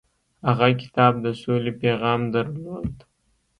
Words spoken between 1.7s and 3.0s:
پیغام درلود.